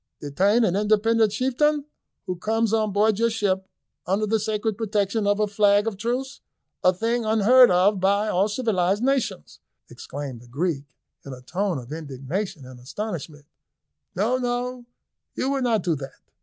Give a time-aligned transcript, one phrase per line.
[0.19, 1.85] Detain an independent chieftain,
[2.25, 3.67] who comes on board your ship
[4.07, 6.41] under the sacred protection of a flag of truce,
[6.83, 9.59] a thing unheard of by all civilised nations,"
[9.91, 10.85] exclaimed the Greek
[11.23, 13.45] in a tone of indignation and astonishment;
[14.15, 14.87] "no, no,
[15.35, 16.19] you will not do that."